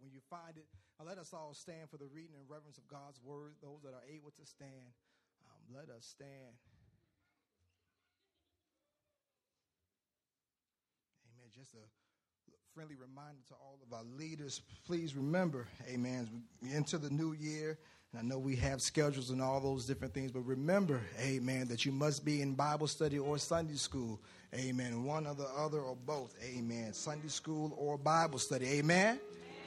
[0.00, 0.66] when you find it,
[1.00, 3.54] uh, let us all stand for the reading and reverence of God's word.
[3.62, 4.94] Those that are able to stand,
[5.46, 6.54] um, let us stand.
[11.26, 11.50] Amen.
[11.54, 11.84] Just a
[12.74, 17.78] friendly reminder to all of our leaders please remember, amen, we enter the new year,
[18.10, 21.84] and I know we have schedules and all those different things, but remember, amen, that
[21.84, 24.20] you must be in Bible study or Sunday school,
[24.56, 29.20] amen, one or the other or both, amen, Sunday school or Bible study, amen.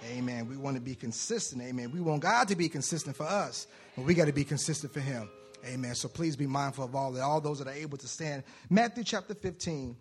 [0.06, 0.48] Amen.
[0.48, 1.62] We want to be consistent.
[1.62, 1.92] Amen.
[1.92, 5.00] We want God to be consistent for us, but we got to be consistent for
[5.00, 5.30] Him.
[5.66, 5.96] Amen.
[5.96, 7.22] So please be mindful of all that.
[7.22, 8.44] All those that are able to stand.
[8.70, 9.96] Matthew chapter 15.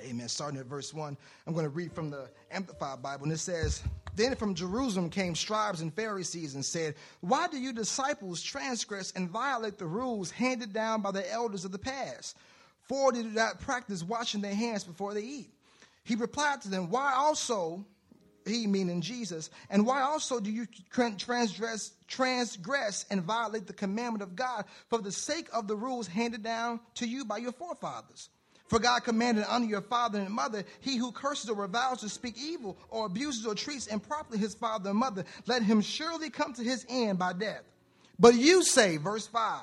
[0.00, 0.28] Amen.
[0.28, 3.82] Starting at verse 1, I'm going to read from the Amplified Bible, and it says,
[4.16, 9.30] Then from Jerusalem came scribes and Pharisees and said, Why do you disciples transgress and
[9.30, 12.36] violate the rules handed down by the elders of the past?
[12.82, 15.50] For they do not practice washing their hands before they eat.
[16.02, 17.86] He replied to them, Why also,
[18.46, 20.66] he meaning Jesus, and why also do you
[21.26, 26.42] transgress, transgress and violate the commandment of God for the sake of the rules handed
[26.42, 28.28] down to you by your forefathers?
[28.68, 30.64] For God commanded, honor your father and mother.
[30.80, 34.90] He who curses or reviles to speak evil or abuses or treats improperly his father
[34.90, 37.62] and mother, let him surely come to his end by death.
[38.18, 39.60] But you say, verse 5,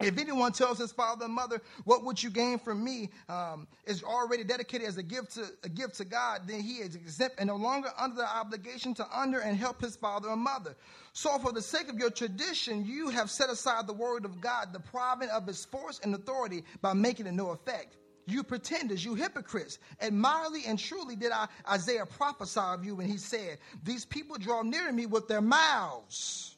[0.00, 4.02] if anyone tells his father and mother, "What would you gain from me?" Um, is
[4.02, 7.48] already dedicated as a gift to a gift to God, then he is exempt and
[7.48, 10.76] no longer under the obligation to honor and help his father and mother.
[11.14, 14.74] So, for the sake of your tradition, you have set aside the word of God,
[14.74, 17.96] depriving of its force and authority by making it no effect.
[18.26, 23.16] You pretenders, you hypocrites, admirably and truly did I, Isaiah prophesy of you when he
[23.16, 26.56] said, These people draw near to me with their mouths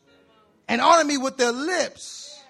[0.66, 2.42] and honor me with their lips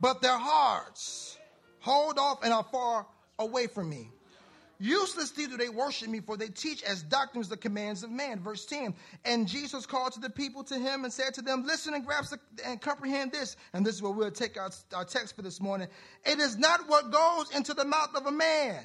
[0.00, 1.38] but their hearts
[1.80, 3.06] hold off and are far
[3.38, 4.10] away from me.
[4.80, 8.38] Uselessly do they worship me, for they teach as doctrines the commands of man.
[8.38, 8.94] Verse 10.
[9.24, 12.34] And Jesus called to the people to him and said to them, Listen and grasp
[12.64, 13.56] and comprehend this.
[13.72, 15.88] And this is where we'll take our, our text for this morning.
[16.24, 18.84] It is not what goes into the mouth of a man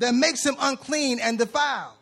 [0.00, 1.96] that makes him unclean and defiled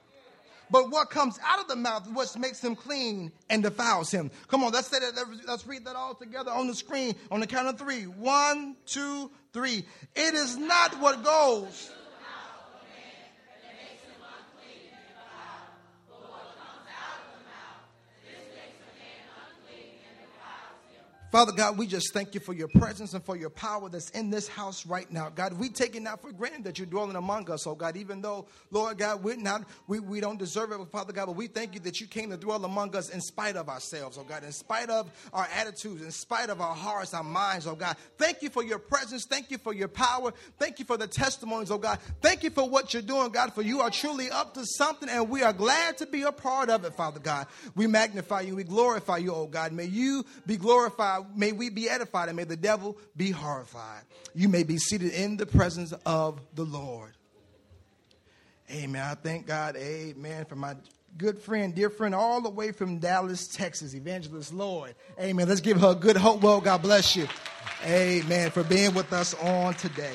[0.74, 4.28] but what comes out of the mouth, what makes him clean and defiles him.
[4.48, 5.12] Come on, let's say that.
[5.46, 8.08] Let's read that all together on the screen on the count of three.
[8.08, 9.84] One, two, three.
[10.16, 11.92] It is not what goes
[21.34, 24.30] Father God, we just thank you for your presence and for your power that's in
[24.30, 25.30] this house right now.
[25.30, 28.22] God, we take it not for granted that you're dwelling among us, oh God, even
[28.22, 31.48] though, Lord God, we're not, we, we don't deserve it, but Father God, but we
[31.48, 34.44] thank you that you came to dwell among us in spite of ourselves, oh God,
[34.44, 37.96] in spite of our attitudes, in spite of our hearts, our minds, oh God.
[38.16, 39.26] Thank you for your presence.
[39.28, 40.32] Thank you for your power.
[40.60, 41.98] Thank you for the testimonies, oh God.
[42.22, 45.28] Thank you for what you're doing, God, for you are truly up to something and
[45.28, 47.48] we are glad to be a part of it, Father God.
[47.74, 48.54] We magnify you.
[48.54, 49.72] We glorify you, oh God.
[49.72, 54.02] May you be glorified may we be edified and may the devil be horrified.
[54.34, 57.12] You may be seated in the presence of the Lord.
[58.70, 59.02] Amen.
[59.02, 60.74] I thank God, amen, for my
[61.16, 64.94] good friend, dear friend, all the way from Dallas, Texas, Evangelist Lloyd.
[65.20, 65.48] Amen.
[65.48, 66.42] Let's give her a good hope.
[66.42, 67.28] Well, God bless you.
[67.84, 68.50] Amen.
[68.50, 70.14] For being with us on today.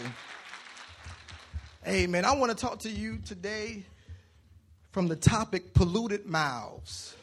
[1.88, 2.26] Amen.
[2.26, 3.84] I want to talk to you today
[4.92, 7.16] from the topic polluted mouths.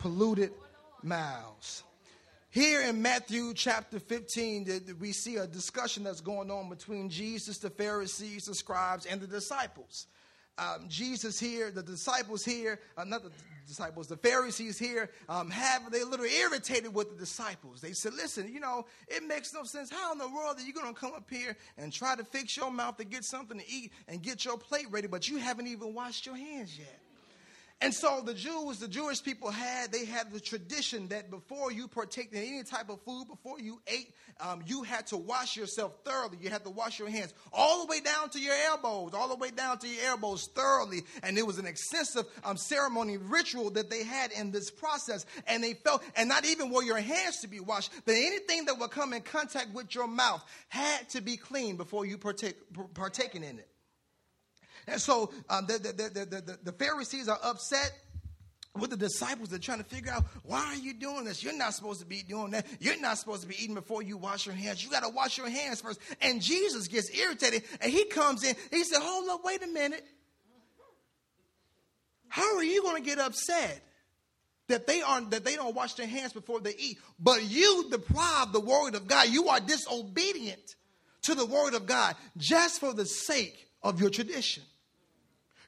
[0.00, 0.52] Polluted
[1.02, 1.82] mouths.
[2.56, 7.68] Here in Matthew chapter 15, we see a discussion that's going on between Jesus, the
[7.68, 10.06] Pharisees, the scribes, and the disciples.
[10.56, 13.30] Um, Jesus here, the disciples here, uh, not the
[13.68, 17.82] disciples, the Pharisees here, um, have they a little irritated with the disciples.
[17.82, 19.90] They said, "Listen, you know, it makes no sense.
[19.90, 22.56] How in the world are you going to come up here and try to fix
[22.56, 25.66] your mouth to get something to eat and get your plate ready, but you haven't
[25.66, 27.05] even washed your hands yet?"
[27.82, 31.88] And so the Jews, the Jewish people had, they had the tradition that before you
[31.88, 35.92] partake in any type of food, before you ate, um, you had to wash yourself
[36.02, 36.38] thoroughly.
[36.40, 39.36] You had to wash your hands all the way down to your elbows, all the
[39.36, 41.02] way down to your elbows thoroughly.
[41.22, 45.26] And it was an extensive um, ceremony ritual that they had in this process.
[45.46, 48.78] And they felt, and not even were your hands to be washed, but anything that
[48.78, 52.56] would come in contact with your mouth had to be clean before you partake,
[52.94, 53.68] partaking in it.
[54.86, 57.92] And so um, the, the, the, the, Pharisees are upset
[58.74, 59.48] with the disciples.
[59.48, 61.42] They're trying to figure out why are you doing this?
[61.42, 62.66] You're not supposed to be doing that.
[62.78, 64.84] You're not supposed to be eating before you wash your hands.
[64.84, 66.00] You got to wash your hands first.
[66.20, 68.54] And Jesus gets irritated and he comes in.
[68.70, 70.04] He said, Hold up, wait a minute.
[72.28, 73.82] How are you going to get upset?
[74.68, 78.52] That they aren't that they don't wash their hands before they eat, but you deprive
[78.52, 79.28] the word of God.
[79.28, 80.74] You are disobedient
[81.22, 84.64] to the word of God just for the sake of your tradition.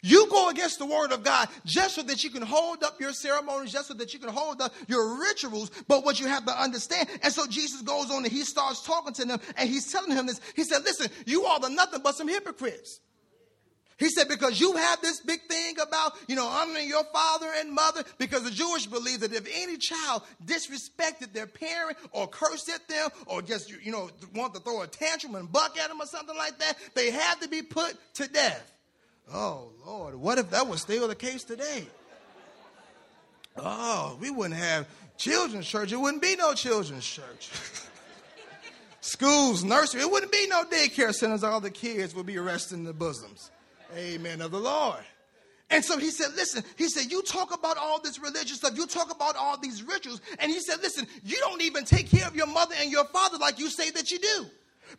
[0.03, 3.12] You go against the word of God just so that you can hold up your
[3.12, 5.71] ceremonies, just so that you can hold up your rituals.
[5.89, 9.12] But what you have to understand, and so Jesus goes on and he starts talking
[9.15, 10.41] to them and he's telling him this.
[10.55, 13.00] He said, Listen, you all are nothing but some hypocrites.
[13.99, 17.73] He said, because you have this big thing about, you know, honoring your father and
[17.73, 22.87] mother, because the Jewish believe that if any child disrespected their parent or cursed at
[22.87, 26.06] them or just, you know, want to throw a tantrum and buck at them or
[26.06, 28.73] something like that, they had to be put to death.
[29.33, 31.87] Oh, Lord, what if that was still the case today?
[33.57, 34.87] Oh, we wouldn't have
[35.17, 35.93] children's church.
[35.93, 37.51] It wouldn't be no children's church.
[39.01, 41.45] Schools, nursery, it wouldn't be no daycare centers.
[41.45, 43.51] All the kids would be resting in the bosoms.
[43.97, 45.03] Amen of the Lord.
[45.71, 48.87] And so he said, listen, he said, you talk about all this religious stuff, you
[48.87, 50.21] talk about all these rituals.
[50.39, 53.37] And he said, listen, you don't even take care of your mother and your father
[53.39, 54.47] like you say that you do.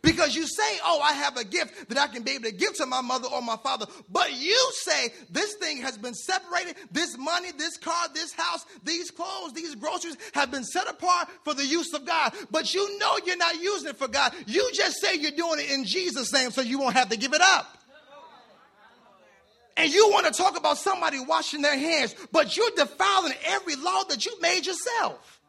[0.02, 2.74] Because you say, oh, I have a gift that I can be able to give
[2.76, 3.86] to my mother or my father.
[4.10, 6.76] But you say, this thing has been separated.
[6.90, 11.54] This money, this car, this house, these clothes, these groceries have been set apart for
[11.54, 12.32] the use of God.
[12.50, 14.32] But you know you're not using it for God.
[14.46, 17.32] You just say you're doing it in Jesus' name so you won't have to give
[17.32, 17.76] it up.
[19.76, 24.02] And you want to talk about somebody washing their hands, but you're defiling every law
[24.10, 25.39] that you made yourself.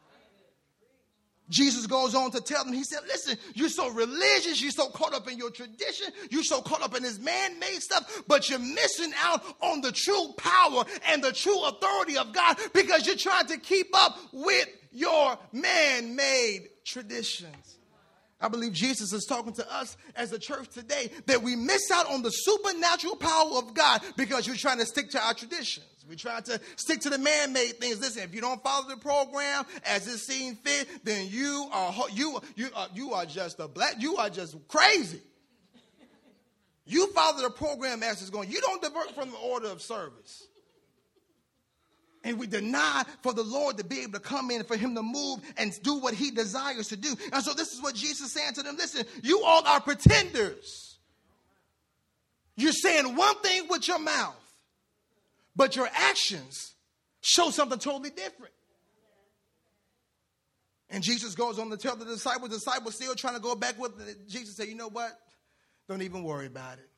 [1.52, 5.14] Jesus goes on to tell them, he said, Listen, you're so religious, you're so caught
[5.14, 8.58] up in your tradition, you're so caught up in this man made stuff, but you're
[8.58, 13.48] missing out on the true power and the true authority of God because you're trying
[13.48, 17.78] to keep up with your man made traditions.
[18.40, 22.10] I believe Jesus is talking to us as a church today that we miss out
[22.10, 25.86] on the supernatural power of God because we're trying to stick to our traditions.
[26.12, 28.02] We try to stick to the man-made things.
[28.02, 32.42] Listen, if you don't follow the program as it seems fit, then you are you
[32.58, 33.96] you are, you are just a black.
[33.98, 35.22] You are just crazy.
[36.86, 38.52] You follow the program as it's going.
[38.52, 40.48] You don't divert from the order of service
[42.26, 45.02] and we deny for the Lord to be able to come in, for him to
[45.02, 47.16] move and do what he desires to do.
[47.32, 50.98] And so this is what Jesus is saying to them listen, you all are pretenders.
[52.58, 54.36] You're saying one thing with your mouth,
[55.56, 56.74] but your actions
[57.22, 58.54] show something totally different.
[60.90, 63.80] And Jesus goes on to tell the disciples, the disciples still trying to go back
[63.80, 64.28] with it.
[64.28, 65.18] Jesus said, you know what?
[65.88, 66.90] Don't even worry about it.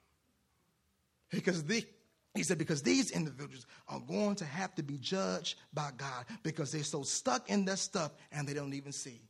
[1.30, 1.86] Because the,
[2.34, 6.72] he said, because these individuals are going to have to be judged by God because
[6.72, 9.22] they're so stuck in their stuff and they don't even see.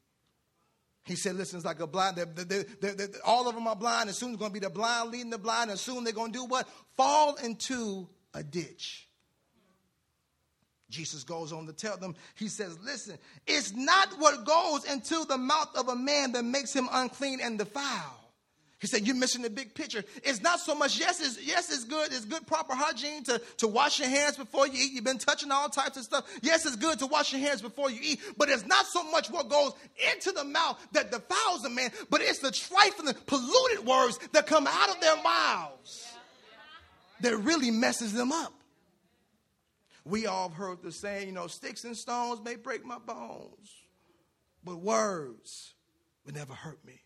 [1.06, 4.08] He said, listen, it's like a blind, they're, they're, they're, all of them are blind,
[4.08, 6.31] and soon it's going to be the blind leading the blind, and soon they're going
[6.31, 6.66] to do what?
[6.96, 9.10] Fall into a ditch.
[10.94, 13.18] Jesus goes on to tell them, he says, listen,
[13.48, 17.57] it's not what goes into the mouth of a man that makes him unclean and
[17.57, 18.24] defiled
[18.84, 20.04] he said, You're missing the big picture.
[20.25, 22.07] It's not so much, yes, it's, yes, it's good.
[22.07, 24.92] It's good, proper hygiene to, to wash your hands before you eat.
[24.92, 26.25] You've been touching all types of stuff.
[26.42, 29.31] Yes, it's good to wash your hands before you eat, but it's not so much
[29.31, 29.72] what goes
[30.13, 34.68] into the mouth that defiles a man, but it's the trifling, polluted words that come
[34.68, 36.06] out of their mouths
[37.22, 38.54] that really messes them up.
[40.06, 43.74] We all have heard the saying, you know, sticks and stones may break my bones,
[44.64, 45.74] but words
[46.26, 47.02] would never hurt me.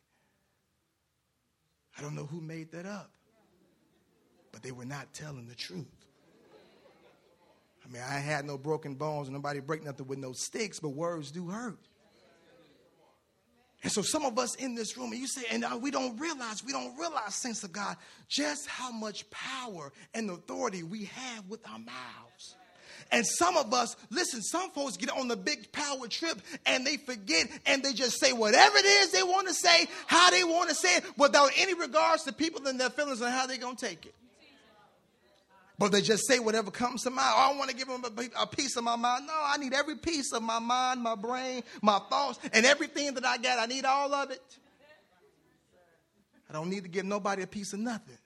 [1.98, 3.12] I don't know who made that up,
[4.52, 5.86] but they were not telling the truth.
[7.86, 10.90] I mean, I had no broken bones and nobody break nothing with no sticks, but
[10.90, 11.80] words do hurt.
[13.84, 16.64] And so some of us in this room, and you say, and we don't realize,
[16.66, 17.96] we don't realize, saints of God,
[18.28, 22.56] just how much power and authority we have with our mouths.
[23.12, 26.98] And some of us, listen, some folks get on the big power trip and they
[26.98, 30.70] forget and they just say whatever it is they want to say, how they want
[30.70, 33.76] to say it, without any regards to people and their feelings and how they're going
[33.76, 34.14] to take it.
[35.80, 37.34] But they just say whatever comes to mind.
[37.36, 39.28] Oh, I want to give them a, a, piece of my mind.
[39.28, 43.26] No, I need every piece of my mind, my brain, my thoughts, and everything that
[43.26, 43.60] I got.
[43.60, 44.42] I need all of it.
[46.50, 48.18] I don't need to give nobody a piece of nothing.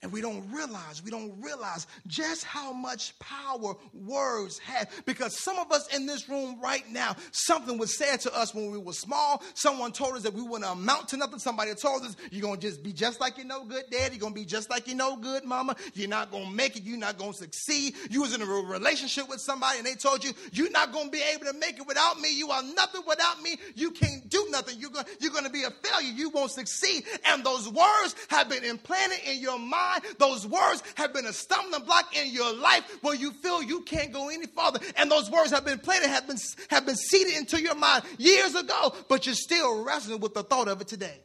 [0.00, 4.88] And we don't realize, we don't realize just how much power words have.
[5.06, 8.70] Because some of us in this room right now, something was said to us when
[8.70, 9.42] we were small.
[9.54, 11.40] Someone told us that we wouldn't amount to nothing.
[11.40, 14.12] Somebody told us, you're going to just be just like you know good dad.
[14.12, 15.74] You're going to be just like you know good mama.
[15.94, 16.84] You're not going to make it.
[16.84, 17.94] You're not going to succeed.
[18.08, 21.10] You was in a relationship with somebody and they told you, you're not going to
[21.10, 22.38] be able to make it without me.
[22.38, 23.56] You are nothing without me.
[23.74, 24.78] You can't do nothing.
[24.78, 26.12] You're going, you're going to be a failure.
[26.14, 27.02] You won't succeed.
[27.24, 29.87] And those words have been implanted in your mind
[30.18, 34.12] those words have been a stumbling block in your life where you feel you can't
[34.12, 34.80] go any farther.
[34.96, 36.38] And those words have been planted, have been,
[36.70, 40.68] have been seeded into your mind years ago, but you're still wrestling with the thought
[40.68, 41.20] of it today.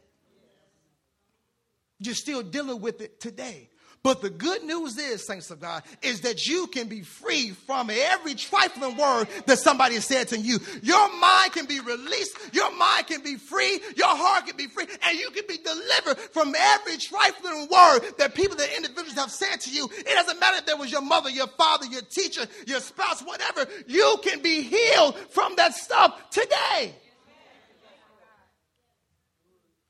[1.98, 3.68] You're still dealing with it today.
[4.04, 7.88] But the good news is, saints of God, is that you can be free from
[7.88, 10.58] every trifling word that somebody said to you.
[10.82, 14.84] Your mind can be released, your mind can be free, your heart can be free,
[15.08, 19.62] and you can be delivered from every trifling word that people, that individuals have said
[19.62, 19.88] to you.
[19.90, 23.64] It doesn't matter if that was your mother, your father, your teacher, your spouse, whatever.
[23.86, 26.94] You can be healed from that stuff today.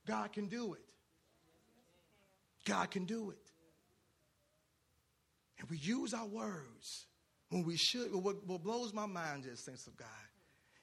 [0.07, 0.81] God can do it.
[2.65, 3.44] God can do it.
[5.65, 7.07] And we use our words
[7.49, 8.15] when we should.
[8.15, 10.09] What, what blows my mind is, saints of God,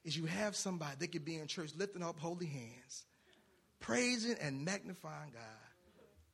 [0.04, 3.06] is you have somebody that could be in church lifting up holy hands,
[3.80, 5.44] praising and magnifying God,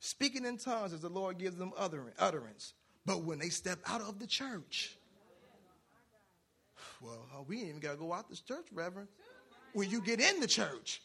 [0.00, 2.72] speaking in tongues as the Lord gives them utterance.
[3.04, 4.96] But when they step out of the church,
[7.02, 9.08] well, uh, we ain't even got to go out this church, Reverend.
[9.74, 11.02] When you get in the church,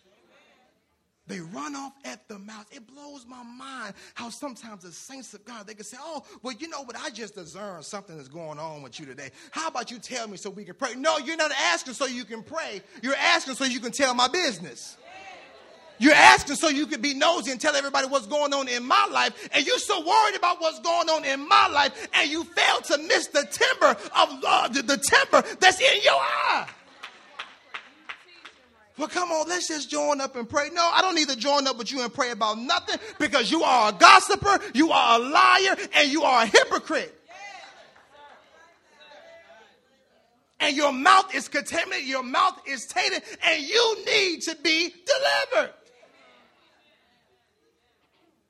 [1.27, 2.65] they run off at the mouth.
[2.71, 6.53] It blows my mind how sometimes the saints of God, they can say, oh, well,
[6.59, 6.97] you know what?
[6.97, 9.29] I just discern something that's going on with you today.
[9.51, 10.95] How about you tell me so we can pray?
[10.95, 12.81] No, you're not asking so you can pray.
[13.01, 14.97] You're asking so you can tell my business.
[15.99, 19.07] You're asking so you can be nosy and tell everybody what's going on in my
[19.11, 19.47] life.
[19.53, 22.97] And you're so worried about what's going on in my life, and you fail to
[23.03, 26.67] miss the timber of uh, the, the timber that's in your eye.
[28.97, 30.69] Well, come on, let's just join up and pray.
[30.71, 33.63] No, I don't need to join up with you and pray about nothing because you
[33.63, 37.19] are a gossiper, you are a liar, and you are a hypocrite.
[40.59, 44.93] And your mouth is contaminated, your mouth is tainted, and you need to be
[45.53, 45.73] delivered.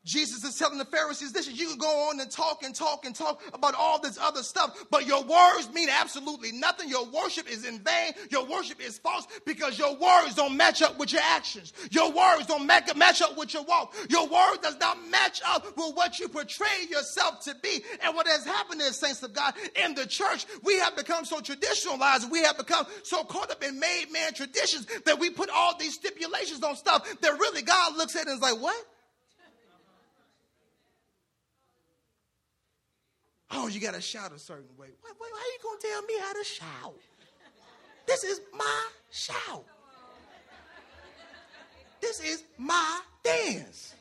[0.05, 3.05] Jesus is telling the Pharisees this is you can go on and talk and talk
[3.05, 6.89] and talk about all this other stuff, but your words mean absolutely nothing.
[6.89, 8.11] Your worship is in vain.
[8.29, 11.71] Your worship is false because your words don't match up with your actions.
[11.91, 13.95] Your words don't match up with your walk.
[14.09, 17.81] Your word does not match up with what you portray yourself to be.
[18.03, 19.53] And what has happened is, saints of God,
[19.85, 23.79] in the church, we have become so traditionalized, we have become so caught up in
[23.79, 28.15] made man traditions that we put all these stipulations on stuff that really God looks
[28.15, 28.75] at and is like, what?
[33.55, 34.87] Oh, you got to shout a certain way.
[35.01, 36.95] Why, why, you going to tell me how to shout?
[38.05, 39.65] This is my shout.
[42.01, 43.95] This is my dance.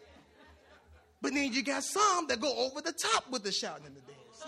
[1.21, 4.01] But then you got some that go over the top with the shouting and the
[4.01, 4.45] dance.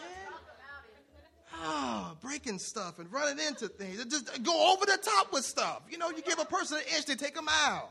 [1.56, 4.04] Oh, ah, breaking stuff and running into things.
[4.06, 5.82] Just go over the top with stuff.
[5.88, 7.90] You know, you give a person an inch, they take a out.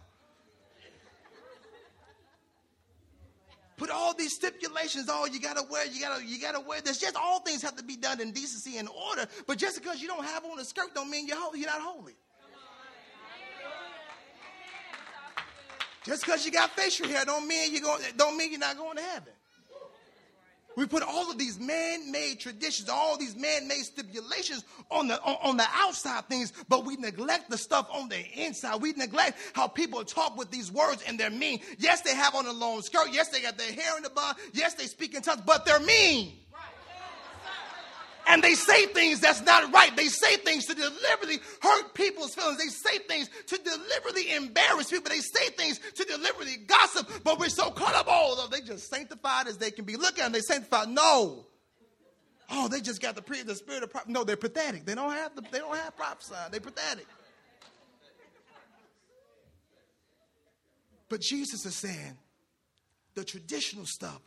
[3.84, 5.10] Put all these stipulations.
[5.12, 7.00] Oh, you gotta wear, you gotta, you gotta wear this.
[7.00, 9.28] Just all things have to be done in decency and order.
[9.46, 11.60] But just because you don't have on a skirt, don't mean you're holy.
[11.60, 12.16] You're not holy.
[16.06, 18.96] Just because you got facial hair, don't mean you go, don't mean you're not going
[18.96, 19.34] to heaven.
[20.76, 25.58] We put all of these man-made traditions, all these man-made stipulations on the on, on,
[25.58, 28.82] the outside things, but we neglect the stuff on the inside.
[28.82, 31.60] We neglect how people talk with these words and they're mean.
[31.78, 33.10] Yes, they have on a long skirt.
[33.12, 34.36] Yes, they got their hair in the bun.
[34.54, 36.34] Yes, they speak in tongues, but they're mean
[38.28, 39.96] and they say things that's not right.
[39.96, 42.58] They say things to deliberately hurt people's feelings.
[42.58, 45.10] They say things to deliberately embarrass people.
[45.10, 47.10] They say things to deliberately gossip.
[47.24, 49.96] But we're so caught up of they just sanctified as they can be.
[49.96, 50.90] Look at them, they sanctified.
[50.90, 51.46] No.
[52.50, 54.14] Oh, they just got the pre the spirit of prophecy.
[54.14, 54.86] No, they're pathetic.
[54.86, 56.52] They don't have the, they don't have prophesying.
[56.52, 57.08] They're pathetic.
[61.10, 62.18] But Jesus is saying
[63.16, 64.20] the traditional stuff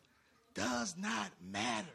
[0.55, 1.87] does not matter.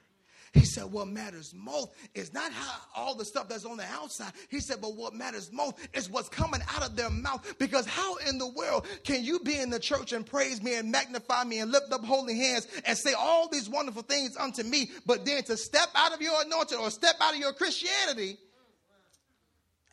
[0.54, 4.34] He said, What matters most is not how all the stuff that's on the outside.
[4.50, 7.56] He said, But what matters most is what's coming out of their mouth.
[7.58, 10.92] Because how in the world can you be in the church and praise me and
[10.92, 14.92] magnify me and lift up holy hands and say all these wonderful things unto me,
[15.06, 18.38] but then to step out of your anointing or step out of your Christianity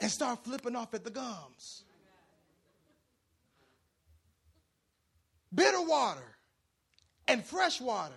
[0.01, 1.85] and start flipping off at the gums?
[5.55, 6.37] Bitter water
[7.29, 8.15] and fresh water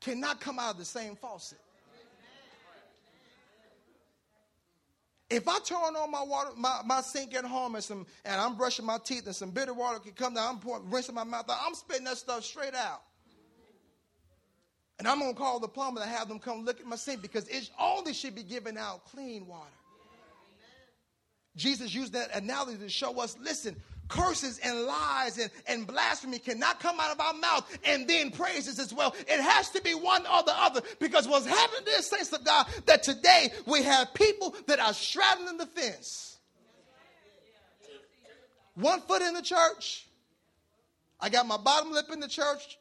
[0.00, 1.58] cannot come out of the same faucet.
[5.28, 8.56] If I turn on my water, my, my sink at home and some, and I'm
[8.56, 11.50] brushing my teeth and some bitter water can come down, I'm pouring, rinsing my mouth
[11.50, 13.02] out, I'm spitting that stuff straight out.
[14.98, 17.48] And I'm gonna call the plumber to have them come look at my sink because
[17.48, 19.70] it only should be giving out clean water.
[21.56, 23.76] Jesus used that analogy to show us listen,
[24.08, 28.78] curses and lies and, and blasphemy cannot come out of our mouth and then praises
[28.78, 29.14] as well.
[29.20, 32.66] It has to be one or the other because what's happening is, saints of God,
[32.86, 36.38] that today we have people that are straddling the fence.
[38.74, 40.06] One foot in the church.
[41.18, 42.78] I got my bottom lip in the church.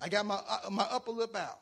[0.00, 1.60] I got my, uh, my upper lip out.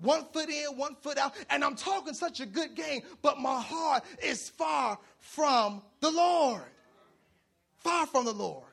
[0.00, 3.60] One foot in, one foot out, and I'm talking such a good game, but my
[3.60, 6.62] heart is far from the Lord.
[7.78, 8.64] Far from the Lord.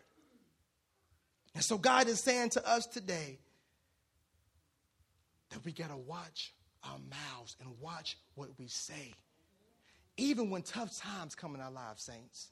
[1.54, 3.40] And so God is saying to us today
[5.50, 9.14] that we got to watch our mouths and watch what we say.
[10.18, 12.50] Even when tough times come in our lives, saints.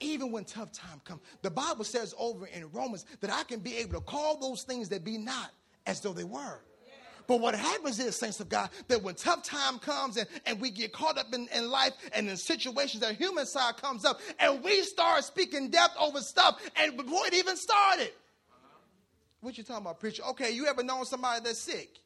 [0.00, 1.20] Even when tough time comes.
[1.42, 4.88] The Bible says over in Romans that I can be able to call those things
[4.90, 5.50] that be not
[5.86, 6.60] as though they were.
[7.26, 10.70] But what happens is, saints of God, that when tough time comes and, and we
[10.70, 14.62] get caught up in, in life and in situations, that human side comes up and
[14.62, 18.10] we start speaking death over stuff and before it even started.
[19.40, 20.22] What you talking about, preacher?
[20.30, 21.98] Okay, you ever known somebody that's sick?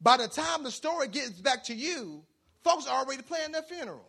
[0.00, 2.22] By the time the story gets back to you,
[2.64, 4.06] folks are already planning their funeral.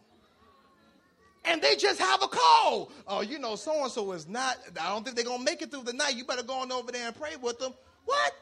[1.43, 2.91] And they just have a call.
[3.07, 5.61] Oh, you know, so and so is not, I don't think they're going to make
[5.61, 6.15] it through the night.
[6.15, 7.73] You better go on over there and pray with them.
[8.05, 8.33] What?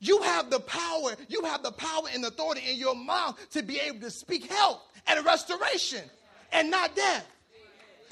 [0.00, 3.80] You have the power, you have the power and authority in your mouth to be
[3.80, 6.02] able to speak health and restoration
[6.52, 7.26] and not death.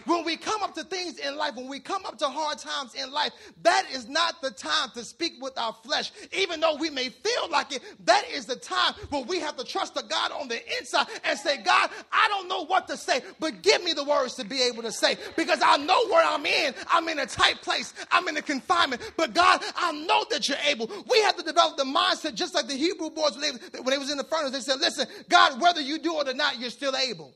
[0.04, 2.94] When we come up to things in life, when we come up to hard times
[2.94, 6.12] in life, that is not the time to speak with our flesh.
[6.32, 9.64] Even though we may feel like it, that is the time when we have to
[9.64, 13.22] trust the God on the inside and say, God, I don't know what to say,
[13.40, 16.44] but give me the words to be able to say because I know where I'm
[16.46, 16.74] in.
[16.90, 20.58] I'm in a tight place, I'm in a confinement, but God, I know that you're
[20.66, 20.90] able.
[21.10, 23.98] We have to develop the mindset just like the Hebrew boys when they, when they
[23.98, 24.52] was in the furnace.
[24.52, 27.32] They said, listen, God, whether you do it or not, you're still able.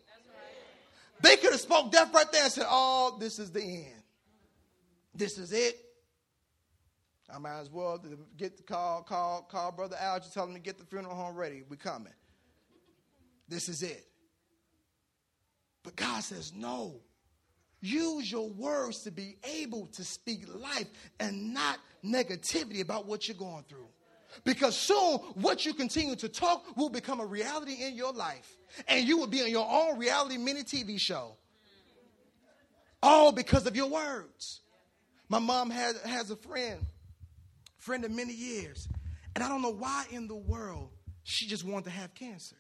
[1.23, 4.03] They could have spoke death right there and said, "Oh, this is the end.
[5.15, 5.77] This is it."
[7.33, 8.03] I might as well
[8.37, 11.37] get the call, call, call Brother Al to tell him to get the funeral home
[11.37, 11.63] ready.
[11.69, 12.13] We coming.
[13.49, 14.07] This is it.
[15.83, 17.01] But God says, no.
[17.81, 20.87] Use your words to be able to speak life
[21.19, 23.89] and not negativity about what you're going through.
[24.45, 28.57] Because soon, what you continue to talk will become a reality in your life.
[28.89, 31.37] And you will be on your own reality mini TV show.
[33.03, 34.61] All because of your words.
[35.29, 36.81] My mom has, has a friend,
[37.79, 38.89] friend of many years.
[39.35, 40.91] And I don't know why in the world
[41.23, 42.57] she just wanted to have cancer.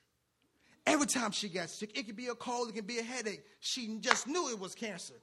[0.87, 3.42] Every time she got sick, it could be a cold, it could be a headache.
[3.61, 5.14] She just knew it was cancer.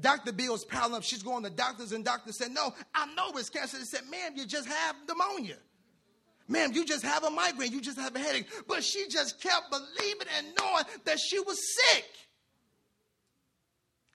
[0.00, 0.32] Dr.
[0.32, 1.02] Bill's piling up.
[1.02, 3.78] She's going to doctors, and doctors said, No, I know it's cancer.
[3.78, 5.56] They said, Ma'am, you just have pneumonia.
[6.46, 7.72] Ma'am, you just have a migraine.
[7.72, 8.46] You just have a headache.
[8.68, 12.04] But she just kept believing and knowing that she was sick.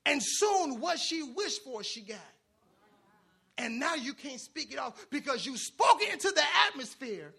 [0.05, 2.17] And soon, what she wished for, she got.
[3.57, 7.33] And now you can't speak it off because you spoke it into the atmosphere.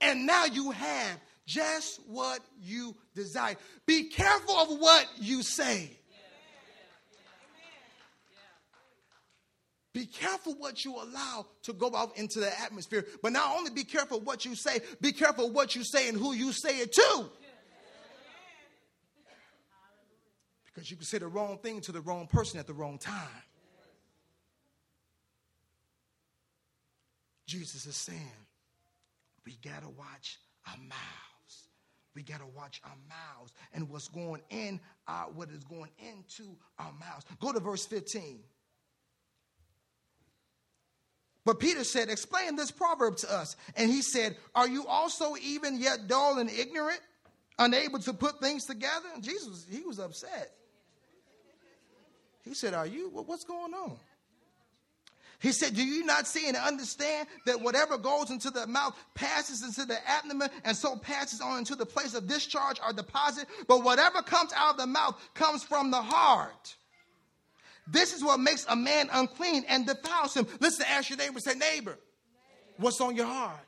[0.00, 3.56] And now you have just what you desire.
[3.86, 5.90] Be careful of what you say.
[9.94, 13.06] Be careful what you allow to go out into the atmosphere.
[13.22, 16.34] But not only be careful what you say, be careful what you say and who
[16.34, 17.30] you say it to.
[20.66, 23.42] Because you can say the wrong thing to the wrong person at the wrong time.
[27.46, 28.20] Jesus is saying,
[29.46, 31.68] we got to watch our mouths.
[32.14, 36.56] We got to watch our mouths and what's going in, our, what is going into
[36.78, 37.24] our mouths.
[37.40, 38.40] Go to verse 15.
[41.48, 43.56] But Peter said, Explain this proverb to us.
[43.74, 47.00] And he said, Are you also even yet dull and ignorant,
[47.58, 49.06] unable to put things together?
[49.14, 50.52] And Jesus, he was upset.
[52.44, 53.08] He said, Are you?
[53.08, 53.96] What's going on?
[55.38, 59.62] He said, Do you not see and understand that whatever goes into the mouth passes
[59.62, 63.48] into the abdomen and so passes on into the place of discharge or deposit?
[63.66, 66.76] But whatever comes out of the mouth comes from the heart.
[67.90, 70.46] This is what makes a man unclean and defiles him.
[70.60, 71.98] Listen, ask your neighbor, say, neighbor,
[72.76, 73.60] what's on your heart?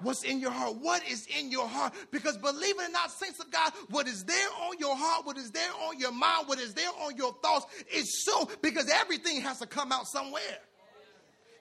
[0.00, 0.76] What's in your heart?
[0.80, 1.92] What is in your heart?
[2.12, 5.36] Because believe it or not, saints of God, what is there on your heart, what
[5.36, 9.40] is there on your mind, what is there on your thoughts is so because everything
[9.40, 10.58] has to come out somewhere.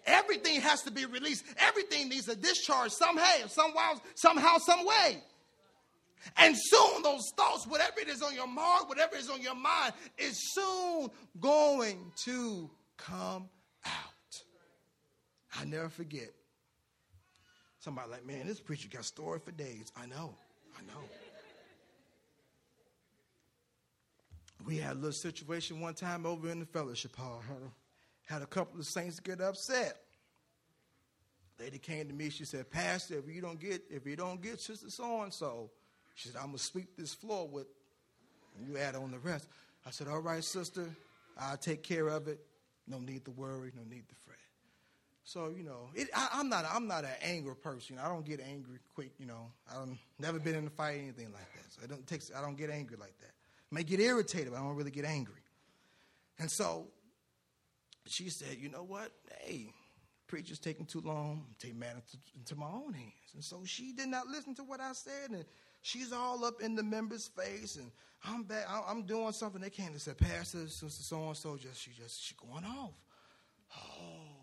[0.06, 1.44] Everything has to be released.
[1.58, 5.24] Everything needs a discharge somehow, somehow, somehow, some way.
[6.38, 9.94] And soon those thoughts, whatever it is on your mind, whatever is on your mind,
[10.18, 13.50] is soon going to come
[13.86, 14.44] out.
[15.60, 16.30] I never forget.
[17.80, 19.92] Somebody like, man, this preacher got story for days.
[19.96, 20.36] I know,
[20.78, 21.04] I know.
[24.66, 27.42] We had a little situation one time over in the fellowship hall.
[28.26, 29.98] Had a, couple of saints get upset.
[31.60, 32.30] Lady came to me.
[32.30, 35.72] She said, "Pastor, if you don't get if you don't get Sister So and So,
[36.18, 37.68] she said, I'm going to sweep this floor with,
[38.68, 39.48] you add on the rest.
[39.86, 40.90] I said, All right, sister,
[41.40, 42.40] I'll take care of it.
[42.88, 44.38] No need to worry, no need to fret.
[45.24, 48.00] So you know, it, I, am not I'm not an angry person.
[48.04, 49.12] I don't get angry quick.
[49.20, 51.72] You know, I've never been in a fight or anything like that.
[51.72, 53.32] So it don't takes I don't get angry like that.
[53.72, 55.44] I may get irritated, but I don't really get angry.
[56.40, 56.88] And so
[58.08, 59.12] she said, you know what?
[59.42, 59.68] Hey,
[60.28, 61.46] preacher's taking too long.
[61.60, 63.34] Take matters into my own hands.
[63.36, 65.46] And so she did not listen to what I said, and
[65.88, 67.92] she's all up in the member's face, and
[68.26, 68.66] I'm back.
[68.70, 70.00] I'm doing something they can't.
[70.00, 72.94] Said, Pastor, sister, so and so, just she just she going off.
[73.76, 74.38] Oh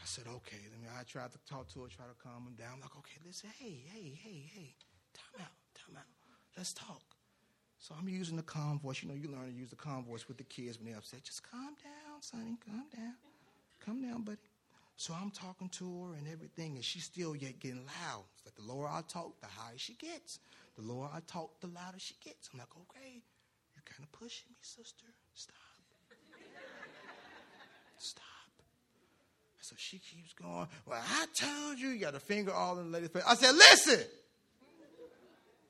[0.00, 0.56] I said, okay.
[0.70, 2.74] Then I tried to talk to her, try to calm him down.
[2.74, 4.74] I'm like, okay, listen, hey, hey, hey, hey,
[5.12, 6.06] time out, time out.
[6.56, 7.02] Let's talk.
[7.78, 9.02] So I'm using the calm voice.
[9.02, 11.24] You know, you learn to use the calm voice with the kids when they're upset.
[11.24, 13.14] Just calm down, sonny, calm down.
[13.84, 14.47] Calm down, buddy.
[14.98, 18.24] So I'm talking to her and everything, and she's still yet getting loud.
[18.34, 20.40] It's like the lower I talk, the higher she gets.
[20.76, 22.50] The lower I talk, the louder she gets.
[22.52, 23.22] I'm like, okay,
[23.76, 25.06] you're kind of pushing me, sister.
[25.34, 25.54] Stop.
[27.98, 28.24] Stop.
[29.60, 32.90] So she keeps going, Well, I told you, you got a finger all in the
[32.90, 33.22] lady's face.
[33.24, 34.00] I said, Listen.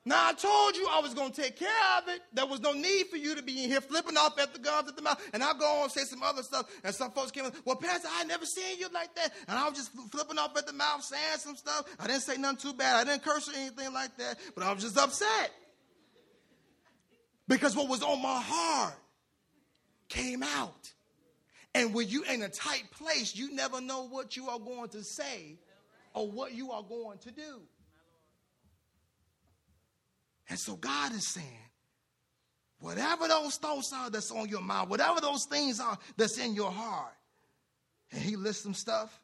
[0.09, 1.69] Now I told you I was going to take care
[1.99, 2.21] of it.
[2.33, 4.89] There was no need for you to be in here flipping off at the gums
[4.89, 5.23] at the mouth.
[5.33, 6.65] And I'll go on and say some other stuff.
[6.83, 9.31] And some folks came, well, Pastor, I never seen you like that.
[9.47, 11.85] And I was just flipping off at the mouth, saying some stuff.
[11.99, 12.95] I didn't say nothing too bad.
[12.95, 14.39] I didn't curse or anything like that.
[14.55, 15.51] But I was just upset.
[17.47, 18.95] Because what was on my heart
[20.07, 20.91] came out.
[21.75, 25.03] And when you're in a tight place, you never know what you are going to
[25.03, 25.59] say
[26.15, 27.61] or what you are going to do.
[30.49, 31.47] And so God is saying,
[32.79, 36.71] whatever those thoughts are that's on your mind, whatever those things are that's in your
[36.71, 37.13] heart,
[38.11, 39.21] and He lists some stuff,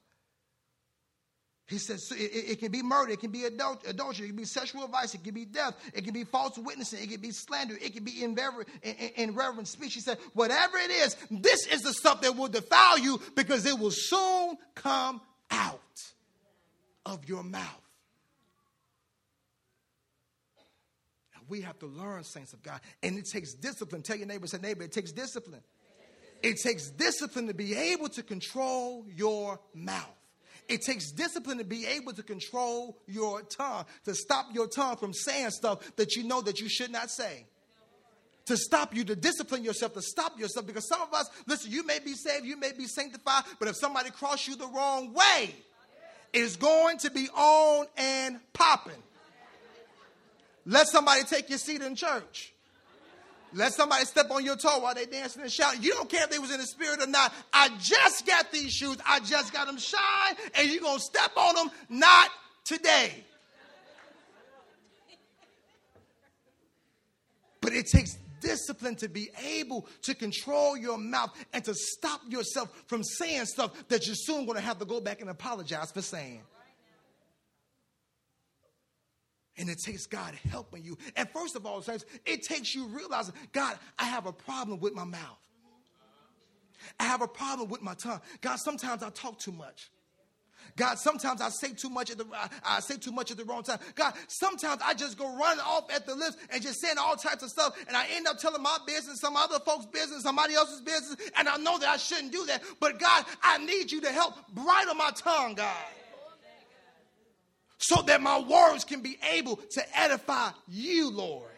[1.67, 4.85] he says it, it, can be murder, it can be adultery, it can be sexual
[4.85, 7.91] advice, it can be death, it can be false witnessing, it can be slander, it
[7.93, 9.95] can be irreverent speech.
[9.95, 13.79] He said, whatever it is, this is the stuff that will defile you because it
[13.79, 15.79] will soon come out
[17.03, 17.84] of your mouth.
[21.49, 24.01] We have to learn, saints of God, and it takes discipline.
[24.01, 25.61] Tell your neighbor, say, neighbor, it takes discipline.
[26.43, 30.05] It takes discipline to be able to control your mouth.
[30.67, 35.13] It takes discipline to be able to control your tongue, to stop your tongue from
[35.13, 37.45] saying stuff that you know that you should not say.
[38.47, 40.67] To stop you, to discipline yourself, to stop yourself.
[40.67, 43.75] Because some of us, listen, you may be saved, you may be sanctified, but if
[43.75, 45.55] somebody cross you the wrong way,
[46.31, 49.01] it's going to be on and popping.
[50.65, 52.53] Let somebody take your seat in church.
[53.53, 55.81] Let somebody step on your toe while they dancing and shouting.
[55.81, 57.33] You don't care if they was in the spirit or not.
[57.53, 58.97] I just got these shoes.
[59.07, 61.71] I just got them shine, and you're going to step on them.
[61.87, 62.29] Not
[62.65, 63.23] today.
[67.61, 72.69] But it takes discipline to be able to control your mouth and to stop yourself
[72.87, 76.01] from saying stuff that you're soon going to have to go back and apologize for
[76.01, 76.41] saying.
[79.57, 80.97] And it takes God helping you.
[81.15, 81.83] And first of all,
[82.25, 85.39] it takes you realizing, God, I have a problem with my mouth.
[86.99, 88.21] I have a problem with my tongue.
[88.41, 89.89] God, sometimes I talk too much.
[90.75, 92.25] God, sometimes I say too much at the
[92.65, 93.79] I say too much at the wrong time.
[93.93, 97.43] God, sometimes I just go running off at the lips and just saying all types
[97.43, 100.81] of stuff, and I end up telling my business, some other folks' business, somebody else's
[100.81, 102.61] business, and I know that I shouldn't do that.
[102.81, 105.85] But God, I need you to help bridle my tongue, God
[107.87, 111.51] so that my words can be able to edify you, Lord.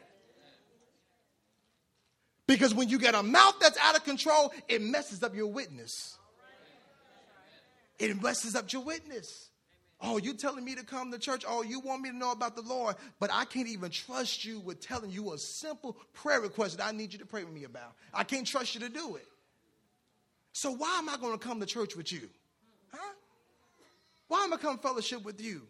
[2.47, 6.17] Because when you get a mouth that's out of control, it messes up your witness.
[7.99, 9.49] It messes up your witness.
[9.99, 11.43] Oh, you telling me to come to church?
[11.47, 14.59] Oh, you want me to know about the Lord, but I can't even trust you
[14.59, 17.63] with telling you a simple prayer request that I need you to pray with me
[17.63, 17.93] about.
[18.13, 19.27] I can't trust you to do it.
[20.53, 22.29] So why am I going to come to church with you?
[22.91, 23.13] Huh?
[24.27, 25.63] Why am I come fellowship with you?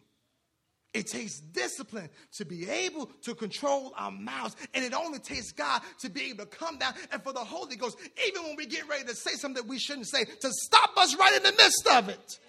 [0.97, 4.55] It takes discipline to be able to control our mouths.
[4.73, 7.75] And it only takes God to be able to come down and for the Holy
[7.75, 10.97] Ghost, even when we get ready to say something that we shouldn't say, to stop
[10.97, 12.39] us right in the midst of it.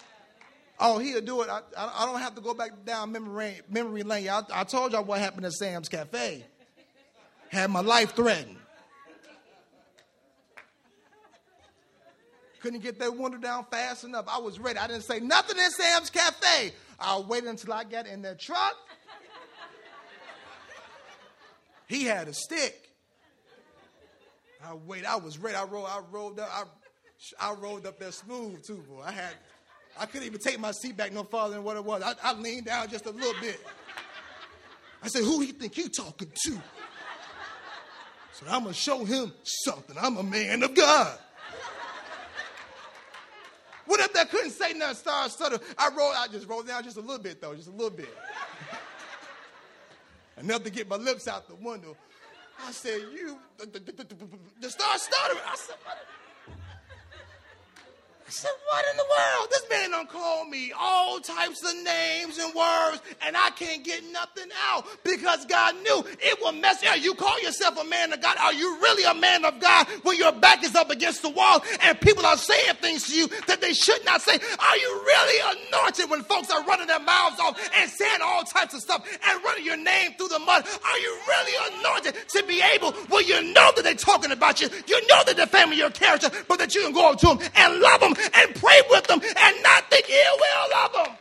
[0.79, 1.49] Oh, he'll do it.
[1.49, 4.29] I, I don't have to go back down memory, memory lane.
[4.29, 6.43] I, I told y'all what happened at Sam's Cafe.
[7.49, 8.55] Had my life threatened.
[12.59, 14.25] Couldn't get that window down fast enough.
[14.27, 14.77] I was ready.
[14.79, 16.73] I didn't say nothing in Sam's Cafe.
[16.99, 18.75] I waited until I got in that truck.
[21.87, 22.89] He had a stick.
[24.63, 25.05] I waited.
[25.05, 25.55] I was ready.
[25.55, 25.87] I rolled.
[25.87, 26.49] I rolled up.
[26.53, 29.01] I, I rolled up there smooth too, boy.
[29.05, 29.33] I had.
[29.99, 32.03] I couldn't even take my seat back no farther than what it was.
[32.03, 33.59] I, I leaned down just a little bit.
[35.01, 36.51] I said, "Who he think you talking to?"
[38.33, 39.95] So I'm gonna show him something.
[39.99, 41.17] I'm a man of God.
[43.99, 45.61] Went up there, couldn't say nothing, started stuttering.
[45.77, 48.09] I rolled, I just rolled down just a little bit though, just a little bit.
[50.37, 51.97] Enough to get my lips out the window.
[52.65, 55.39] I said, you, the, star stuttering.
[55.45, 55.75] I said?
[58.29, 59.47] I said, what in the world?
[59.49, 64.03] This man done called me all types of names and words, and I can't get
[64.11, 66.91] nothing out because God knew it would mess you.
[67.01, 68.37] You call yourself a man of God.
[68.37, 71.63] Are you really a man of God when your back is up against the wall
[71.81, 74.35] and people are saying things to you that they should not say?
[74.35, 78.75] Are you really anointed when folks are running their mouths off and saying all types
[78.75, 80.67] of stuff and running your name through the mud?
[80.67, 84.69] Are you really anointed to be able, well, you know that they're talking about you,
[84.85, 87.39] you know that they're family your character, but that you can go up to them
[87.55, 91.17] and love them and pray with them and not think ill will of them.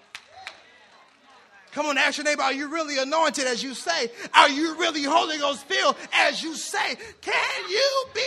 [1.72, 4.10] Come on, ask your neighbor, are you really anointed as you say?
[4.34, 6.96] Are you really Holy Ghost filled as you say?
[7.20, 8.20] Can you be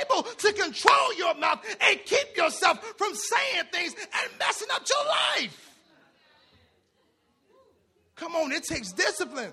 [0.00, 5.06] able to control your mouth and keep yourself from saying things and messing up your
[5.06, 5.70] life?
[8.16, 9.52] Come on, it takes discipline.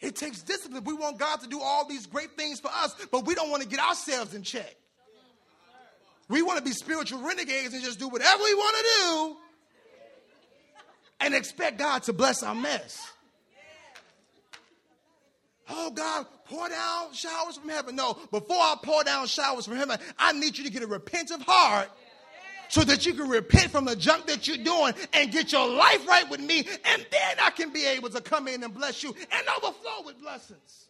[0.00, 0.82] It takes discipline.
[0.84, 3.62] We want God to do all these great things for us, but we don't want
[3.62, 4.76] to get ourselves in check.
[6.28, 9.36] We want to be spiritual renegades and just do whatever we want to do
[11.20, 13.10] and expect God to bless our mess.
[15.70, 17.96] Oh, God, pour down showers from heaven.
[17.96, 21.42] No, before I pour down showers from heaven, I need you to get a repentant
[21.42, 21.90] heart
[22.68, 26.06] so that you can repent from the junk that you're doing and get your life
[26.06, 26.66] right with me.
[26.84, 30.20] And then I can be able to come in and bless you and overflow with
[30.20, 30.86] blessings.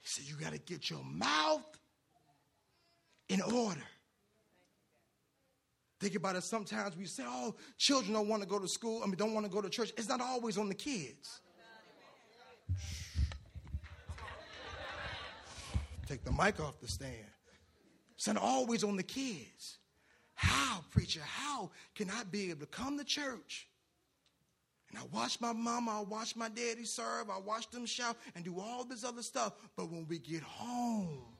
[0.00, 1.64] He said, You got to get your mouth
[3.32, 3.80] in order.
[5.98, 6.42] Think about it.
[6.42, 9.46] Sometimes we say, oh, children don't want to go to school, I mean, don't want
[9.46, 9.92] to go to church.
[9.96, 11.40] It's not always on the kids.
[16.06, 17.14] Take the mic off the stand.
[18.16, 19.78] It's not always on the kids.
[20.34, 23.68] How, preacher, how can I be able to come to church
[24.90, 28.44] and I watch my mama, I watch my daddy serve, I watch them shout and
[28.44, 31.31] do all this other stuff, but when we get home,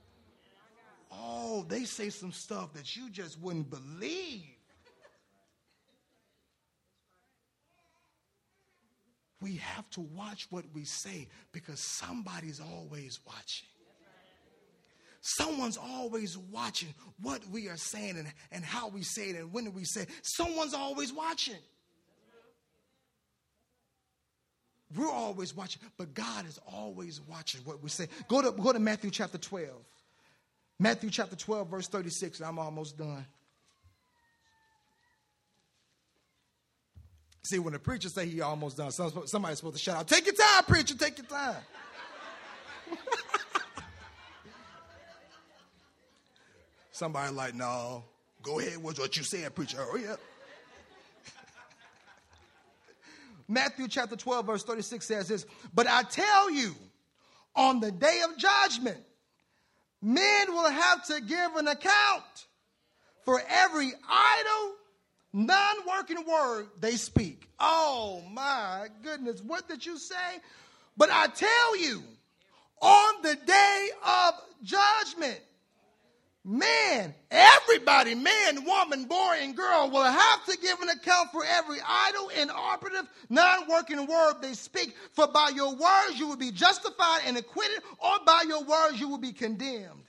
[1.13, 4.43] Oh, they say some stuff that you just wouldn't believe.
[9.41, 13.69] We have to watch what we say because somebody's always watching.
[15.21, 19.73] Someone's always watching what we are saying and, and how we say it and when
[19.73, 20.09] we say it.
[20.23, 21.57] Someone's always watching.
[24.97, 28.09] We're always watching, but God is always watching what we say.
[28.29, 29.71] Go to, go to Matthew chapter 12.
[30.83, 32.41] Matthew chapter 12, verse 36.
[32.41, 33.25] I'm almost done.
[37.45, 40.35] See, when the preacher say he almost done, somebody's supposed to shout out, take your
[40.35, 41.63] time, preacher, take your time.
[46.91, 48.03] Somebody like, no,
[48.43, 49.77] go ahead with what you said, preacher.
[49.77, 50.19] Hurry up.
[53.49, 56.75] Matthew chapter 12, verse 36 says this, but I tell you,
[57.55, 58.99] on the day of judgment,
[60.03, 62.47] men will have to give an account
[63.25, 64.75] for every idle,
[65.33, 67.49] non working word they speak.
[67.61, 70.41] Oh my goodness, what did you say?
[70.97, 72.03] But I tell you,
[72.81, 75.41] on the day of judgment,
[76.45, 81.79] man, everybody, man, woman, boy, and girl will have to give an account for every
[81.87, 84.95] idle, inoperative, non working word they speak.
[85.13, 89.09] For by your words you will be justified and acquitted, or by your words you
[89.09, 90.03] will be condemned.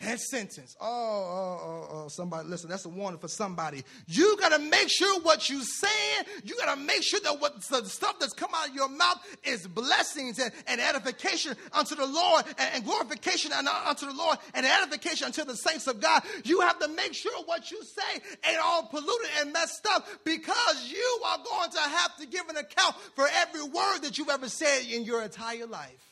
[0.00, 0.76] That sentence.
[0.80, 3.82] Oh, oh, oh, oh, somebody, listen, that's a warning for somebody.
[4.06, 7.60] You got to make sure what you're saying, you got to make sure that what
[7.62, 12.06] the stuff that's come out of your mouth is blessings and, and edification unto the
[12.06, 16.22] Lord and, and glorification uh, unto the Lord and edification unto the saints of God.
[16.44, 20.92] You have to make sure what you say ain't all polluted and messed up because
[20.92, 24.48] you are going to have to give an account for every word that you've ever
[24.48, 26.04] said in your entire life.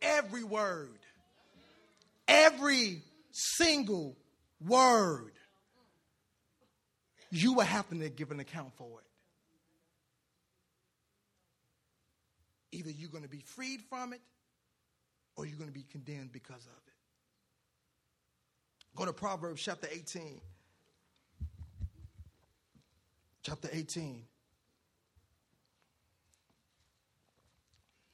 [0.00, 0.95] Every word.
[2.28, 4.16] Every single
[4.60, 5.32] word,
[7.30, 9.06] you will have to give an account for it.
[12.76, 14.20] Either you're going to be freed from it
[15.36, 16.92] or you're going to be condemned because of it.
[18.96, 20.40] Go to Proverbs chapter 18.
[23.42, 24.24] Chapter 18.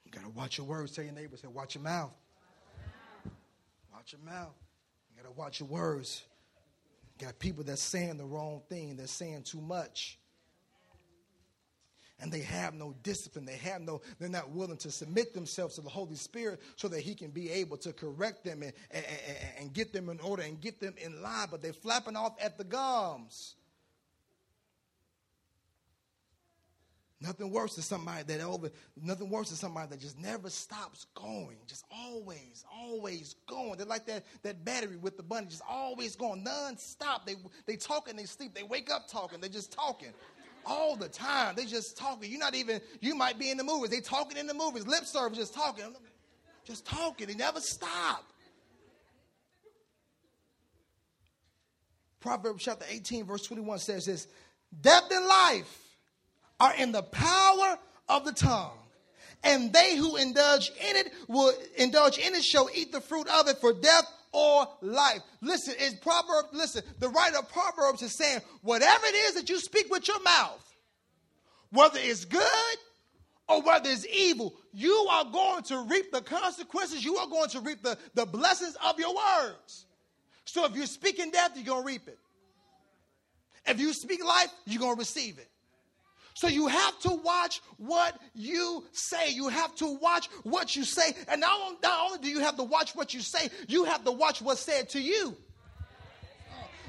[0.05, 0.92] You got to watch your words.
[0.92, 2.12] Tell your neighbor, say, watch your mouth.
[4.03, 4.57] Watch your mouth.
[5.09, 6.25] You got to watch your words.
[7.21, 10.19] You got people that's saying the wrong thing, they're saying too much.
[12.19, 13.45] and they have no discipline.
[13.45, 16.99] They have no, they're not willing to submit themselves to the Holy Spirit so that
[16.99, 20.43] He can be able to correct them and, and, and, and get them in order
[20.43, 21.47] and get them in line.
[21.49, 23.55] But they're flapping off at the gums.
[27.23, 31.57] Nothing worse than somebody that over, nothing worse than somebody that just never stops going,
[31.69, 33.77] just always, always going.
[33.77, 37.25] They're like that, that battery with the bunny, just always going, non-stop.
[37.25, 38.55] They they talk and they sleep.
[38.55, 39.41] They wake up talking.
[39.41, 40.13] They're just talking
[40.67, 41.55] all the time.
[41.55, 42.29] They just talking.
[42.29, 43.91] You're not even, you might be in the movies.
[43.91, 44.87] They talking in the movies.
[44.87, 45.95] Lip service, just talking.
[46.65, 47.29] Just talking.
[47.29, 48.25] They never stop.
[52.19, 54.27] Proverbs chapter 18, verse 21 says this
[54.81, 55.82] Death and life
[56.62, 57.77] are in the power
[58.09, 58.79] of the tongue.
[59.42, 63.48] And they who indulge in it will indulge in it shall eat the fruit of
[63.48, 65.22] it for death or life.
[65.40, 69.59] Listen, it's Proverbs, listen, the writer of Proverbs is saying, whatever it is that you
[69.59, 70.64] speak with your mouth,
[71.70, 72.77] whether it's good
[73.48, 77.05] or whether it's evil, you are going to reap the consequences.
[77.05, 79.87] You are going to reap the, the blessings of your words.
[80.44, 82.18] So if you're speaking death, you're going to reap it.
[83.66, 85.48] If you speak life, you're going to receive it.
[86.35, 89.31] So you have to watch what you say.
[89.31, 91.14] You have to watch what you say.
[91.29, 94.40] And not, only do you have to watch what you say, you have to watch
[94.40, 95.37] what's said to you.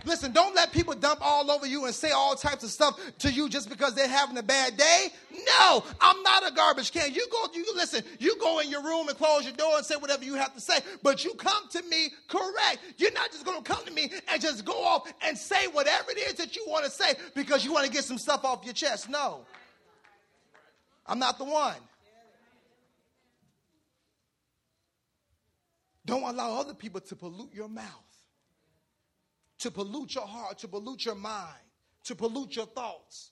[0.06, 3.32] Listen, don't let people dump all over you and say all types of stuff to
[3.32, 5.08] you just because they're having a bad day.
[5.32, 7.14] No, I'm not a garbage can.
[7.14, 9.96] You go, you listen, you go in your room and close your door and say
[9.96, 12.80] whatever you have to say, but you come to me correct.
[12.98, 16.12] You're not just going to come to me and just go off and say whatever
[16.12, 18.66] it is that you want to say because you want to get some stuff off
[18.66, 19.10] your chest.
[19.10, 19.46] No,
[21.08, 21.76] I'm not the one.
[26.06, 28.03] Don't allow other people to pollute your mouth
[29.64, 31.64] to pollute your heart, to pollute your mind,
[32.04, 33.32] to pollute your thoughts.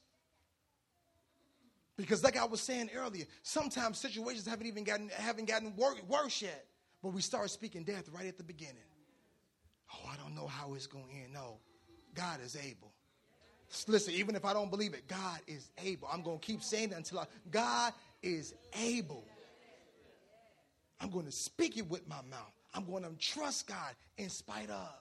[1.97, 6.41] Because, like I was saying earlier, sometimes situations haven't even gotten haven't gotten wor- worse
[6.41, 6.65] yet,
[7.03, 8.77] but we start speaking death right at the beginning.
[9.93, 11.33] Oh, I don't know how it's going to end.
[11.33, 11.57] No,
[12.15, 12.93] God is able.
[13.87, 16.07] Listen, even if I don't believe it, God is able.
[16.11, 17.25] I'm going to keep saying that until I.
[17.51, 17.91] God
[18.23, 19.25] is able.
[21.01, 22.53] I'm going to speak it with my mouth.
[22.73, 24.93] I'm going to trust God in spite of.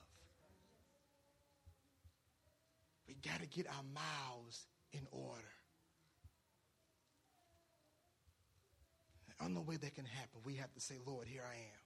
[3.11, 5.43] We got to get our mouths in order.
[9.27, 11.81] The only way that can happen, we have to say, Lord, here I am.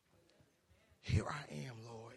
[1.00, 2.16] Here I am, Lord.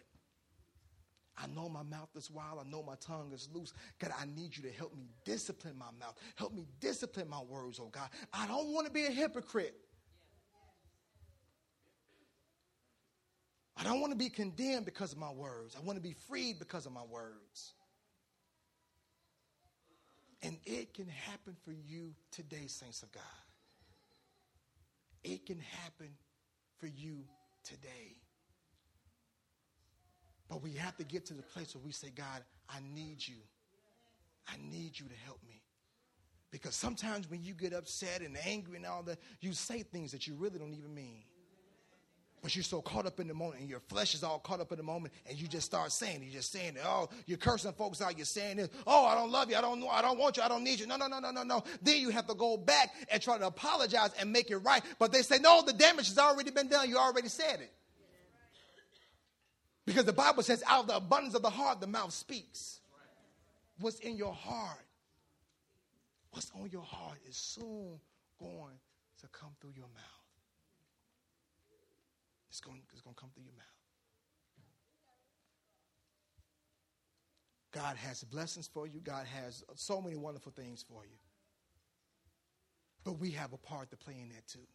[1.38, 2.58] I know my mouth is wild.
[2.60, 3.72] I know my tongue is loose.
[3.98, 6.16] God, I need you to help me discipline my mouth.
[6.34, 8.10] Help me discipline my words, oh God.
[8.34, 9.74] I don't want to be a hypocrite.
[13.74, 15.76] I don't want to be condemned because of my words.
[15.76, 17.72] I want to be freed because of my words.
[20.42, 23.22] And it can happen for you today, saints of God.
[25.24, 26.10] It can happen
[26.78, 27.24] for you
[27.64, 28.16] today.
[30.48, 33.36] But we have to get to the place where we say, God, I need you.
[34.46, 35.60] I need you to help me.
[36.50, 40.26] Because sometimes when you get upset and angry and all that, you say things that
[40.26, 41.24] you really don't even mean.
[42.40, 44.70] But you're so caught up in the moment, and your flesh is all caught up
[44.70, 48.00] in the moment, and you just start saying, you're just saying, oh, you're cursing folks
[48.00, 50.36] out, you're saying this, oh, I don't love you, I don't know, I don't want
[50.36, 50.86] you, I don't need you.
[50.86, 51.64] No, no, no, no, no, no.
[51.82, 54.82] Then you have to go back and try to apologize and make it right.
[54.98, 56.88] But they say, no, the damage has already been done.
[56.88, 57.72] You already said it.
[59.84, 62.80] Because the Bible says, out of the abundance of the heart, the mouth speaks.
[63.80, 64.84] What's in your heart,
[66.30, 67.98] what's on your heart is soon
[68.38, 68.78] going
[69.20, 70.17] to come through your mouth.
[72.48, 73.64] It's going, it's going to come through your mouth.
[77.72, 79.00] God has blessings for you.
[79.00, 81.18] God has so many wonderful things for you.
[83.04, 84.66] But we have a part to play in that too.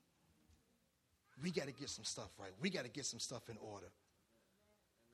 [1.41, 2.51] We got to get some stuff right.
[2.61, 3.87] We got to get some stuff in order.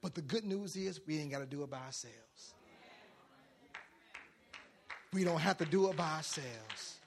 [0.01, 2.53] But the good news is we ain't got to do it by ourselves.
[5.11, 6.99] We don't have to do it by ourselves.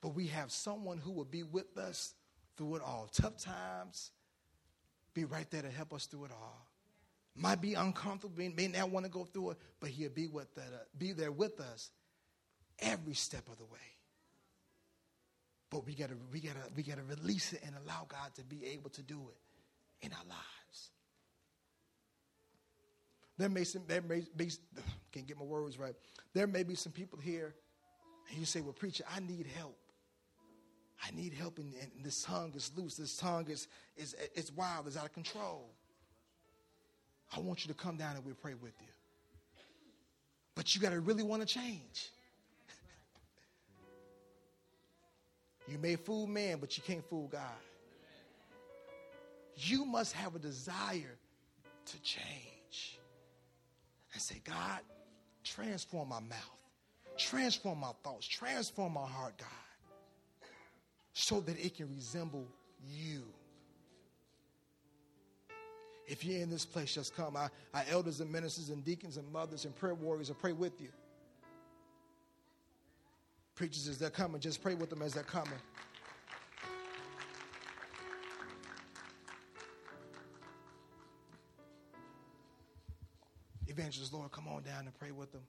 [0.00, 2.14] But we have someone who will be with us
[2.56, 3.08] through it all.
[3.12, 4.10] Tough times,
[5.14, 6.66] be right there to help us through it all.
[7.36, 10.68] Might be uncomfortable, may not want to go through it, but he'll be with that,
[10.72, 11.90] uh, be there with us
[12.78, 13.78] every step of the way.
[15.70, 18.90] But we gotta we gotta we gotta release it and allow God to be able
[18.90, 20.90] to do it in our lives.
[23.36, 24.50] There may some there may be
[25.12, 25.94] can't get my words right.
[26.32, 27.54] There may be some people here,
[28.28, 29.76] and you say, Well, preacher, I need help.
[31.02, 32.96] I need help, and, and this tongue is loose.
[32.96, 35.68] This tongue is, is, is wild, is out of control.
[37.36, 38.88] I want you to come down and we'll pray with you.
[40.54, 42.10] But you got to really want to change.
[45.66, 47.40] You may fool man, but you can't fool God.
[49.56, 51.16] You must have a desire
[51.86, 52.98] to change
[54.12, 54.80] and say, God,
[55.42, 56.60] transform my mouth,
[57.16, 59.63] transform my thoughts, transform my heart, God,
[61.14, 62.46] so that it can resemble
[62.86, 63.22] you.
[66.06, 67.36] If you're in this place, just come.
[67.36, 70.80] Our, our elders and ministers and deacons and mothers and prayer warriors will pray with
[70.80, 70.88] you.
[73.54, 75.52] Preachers, as they're coming, just pray with them as they're coming.
[83.68, 85.42] Evangelist Lord, come on down and pray with them.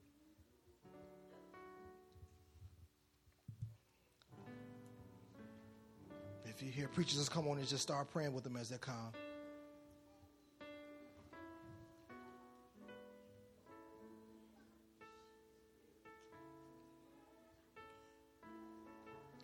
[6.56, 8.78] If you hear preachers, just come on and just start praying with them as they
[8.78, 9.12] come.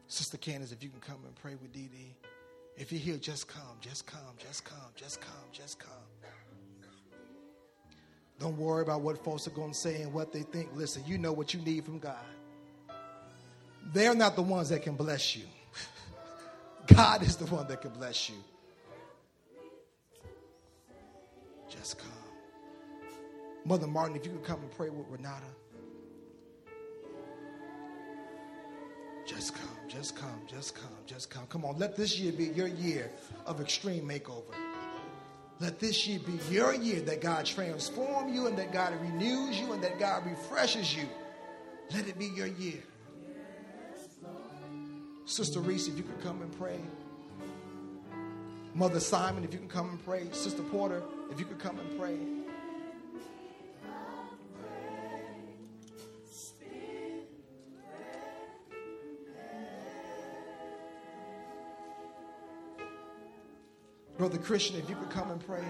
[0.07, 1.89] Sister Candace, if you can come and pray with Dee.
[2.77, 5.91] If you're here, just come, just come, just come, just come, just come.
[8.39, 10.69] Don't worry about what folks are going to say and what they think.
[10.75, 12.15] Listen, you know what you need from God.
[13.93, 15.43] They're not the ones that can bless you.
[16.93, 18.35] God is the one that can bless you.
[21.69, 22.07] Just come.
[23.65, 25.45] Mother Martin, if you could come and pray with Renata.
[29.25, 31.45] Just come, just come, just come, just come.
[31.47, 33.09] Come on, let this year be your year
[33.45, 34.55] of extreme makeover.
[35.59, 39.73] Let this year be your year that God transforms you and that God renews you
[39.73, 41.03] and that God refreshes you.
[41.93, 42.81] Let it be your year.
[45.25, 46.79] Sister Reese, if you could come and pray.
[48.73, 50.27] Mother Simon, if you can come and pray.
[50.31, 52.17] Sister Porter, if you could come and pray.
[64.17, 65.63] Brother Christian, if you could come and pray.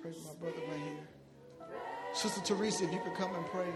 [0.00, 1.68] Pray for my brother right here.
[2.14, 3.68] Sister Teresa, if you could come and pray.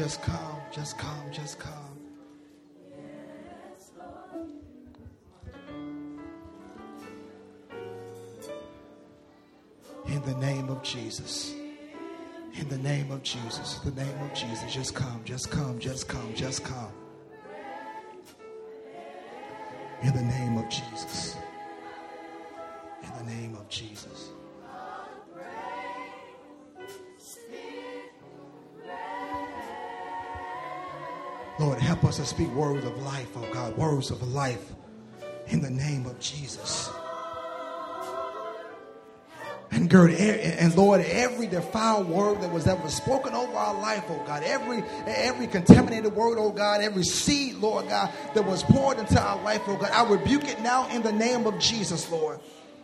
[0.00, 1.74] Just come, just come, just come.
[10.06, 11.52] In the name of Jesus.
[12.54, 13.74] In the name of Jesus.
[13.84, 14.72] The name of Jesus.
[14.72, 16.99] Just come, just come, just come, just come.
[32.40, 34.72] Speak words of life, oh God, words of life
[35.48, 36.88] in the name of Jesus.
[39.70, 44.22] And gird, and Lord, every defiled word that was ever spoken over our life, oh
[44.26, 49.20] God, every every contaminated word, oh God, every seed, Lord God, that was poured into
[49.20, 52.40] our life, oh God, I rebuke it now in the name of Jesus, Lord.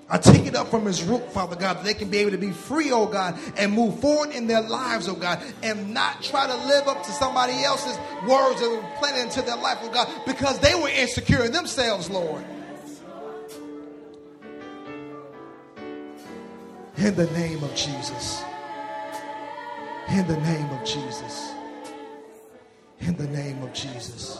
[0.08, 2.38] I take it up from his root, Father God, that they can be able to
[2.38, 6.46] be free, oh God, and move forward in their lives, oh God, and not try
[6.46, 7.98] to live up to somebody else's
[8.28, 12.08] words that were planted into their life, oh God, because they were insecure in themselves,
[12.08, 12.44] Lord.
[16.98, 18.42] In the name of Jesus.
[20.08, 21.50] In the name of Jesus.
[23.00, 24.38] In the name of Jesus.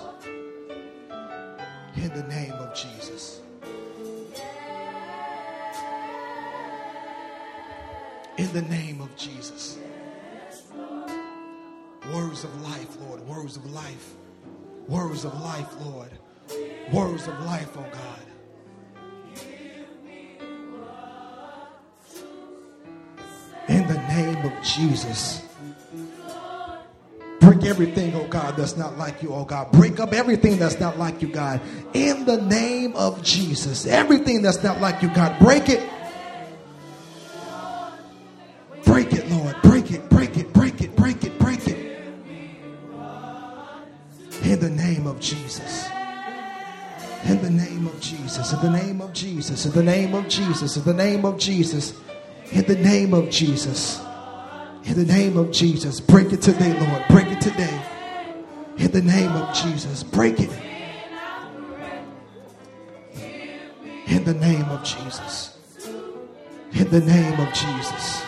[1.96, 3.40] In the name of Jesus.
[8.38, 9.78] In the name of Jesus.
[12.12, 13.26] Words of life, Lord.
[13.26, 14.14] Words of life.
[14.88, 16.10] Words of life, Lord.
[16.92, 18.20] Words of life, oh God.
[23.68, 25.42] In the name of Jesus.
[27.40, 29.72] Break everything, oh God, that's not like you, oh God.
[29.72, 31.60] Break up everything that's not like you, God.
[31.94, 33.86] In the name of Jesus.
[33.86, 35.38] Everything that's not like you, God.
[35.40, 35.82] Break it.
[45.16, 45.88] Of Jesus.
[47.24, 48.52] In the name of Jesus.
[48.52, 49.64] In the name of Jesus.
[49.64, 50.76] In the name of Jesus.
[50.76, 51.94] In the name of Jesus.
[52.52, 54.00] In the name of Jesus.
[54.84, 56.00] In the name of Jesus.
[56.00, 57.02] Break it today, Lord.
[57.08, 57.82] Break it today.
[58.76, 60.02] In the name of Jesus.
[60.02, 60.50] Break it.
[64.06, 65.56] In the name of Jesus.
[66.72, 68.22] In the name of Jesus.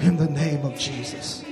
[0.00, 1.44] In the name of Jesus.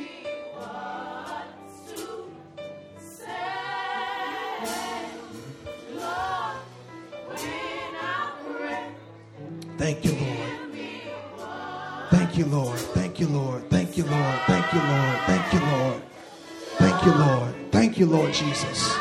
[18.37, 18.95] Jesus.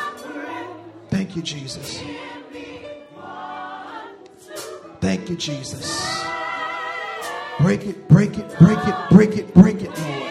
[1.09, 2.01] Thank you, Jesus.
[5.01, 6.23] Thank you, Jesus.
[7.59, 10.24] Break it, break it, break it, break it, break it, Lord.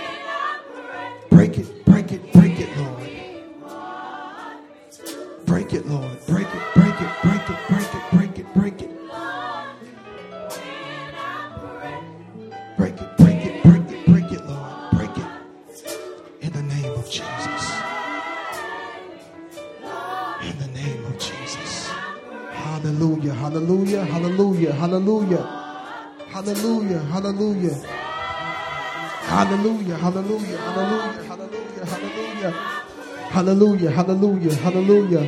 [33.91, 34.55] Hallelujah.
[34.55, 35.25] Hallelujah,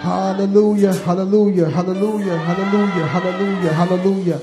[0.00, 1.68] hallelujah, hallelujah.
[1.68, 4.40] Hallelujah, hallelujah, hallelujah, hallelujah, hallelujah.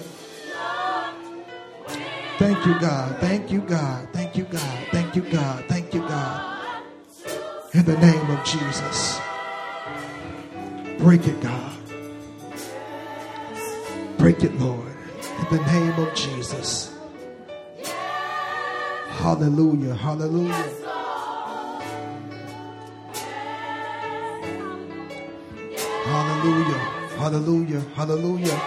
[2.39, 3.20] Thank you, God.
[3.20, 4.07] Thank you, God.
[4.14, 4.88] Thank you, God.
[4.91, 5.66] Thank you, God.
[5.68, 6.64] Thank you, God.
[7.74, 9.20] In the name of Jesus.
[10.97, 11.78] Break it, God.
[14.18, 14.93] Break it, Lord.
[15.39, 16.95] In the name of Jesus.
[19.07, 19.93] Hallelujah.
[19.93, 20.91] Hallelujah.
[26.12, 26.82] Hallelujah.
[27.18, 27.82] Hallelujah.
[27.95, 28.59] Hallelujah.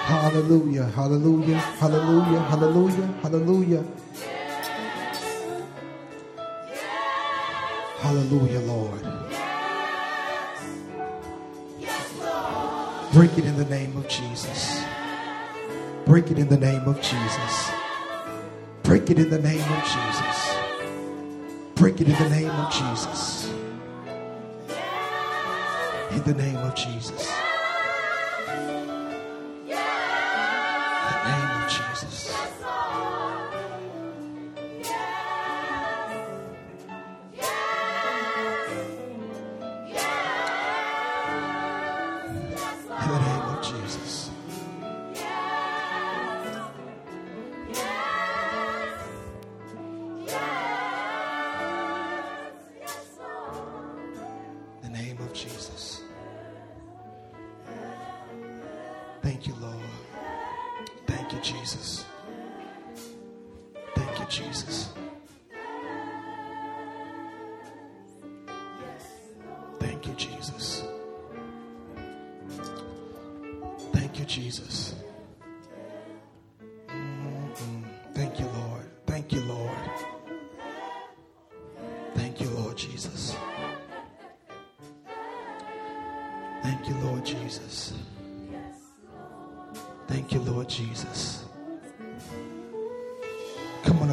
[0.09, 0.84] Hallelujah.
[0.84, 1.61] Hallelujah.
[1.78, 2.40] Hallelujah.
[2.50, 3.09] Hallelujah.
[3.22, 3.84] Hallelujah.
[8.00, 9.03] Hallelujah, Lord.
[13.12, 14.82] Break it in the name of Jesus.
[16.05, 17.70] Break it in the name of Jesus.
[18.82, 20.57] Break it in the name of Jesus.
[21.76, 23.48] Break it in the name of Jesus.
[26.11, 27.32] In the name of Jesus.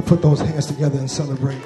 [0.10, 1.64] Put those hands together and celebrate.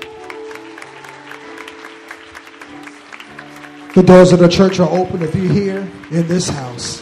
[3.96, 7.02] The doors of the church are open if you're here in this house.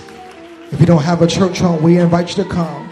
[0.72, 2.88] If you don't have a church home, we invite you to come.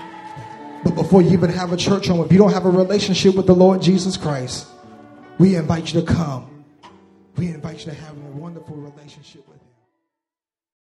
[0.83, 3.45] But before you even have a church home, if you don't have a relationship with
[3.45, 4.67] the Lord Jesus Christ,
[5.37, 6.48] we invite you to come.